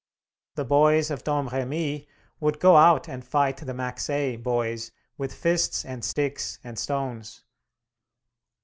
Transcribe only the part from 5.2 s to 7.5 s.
fists and sticks and stones.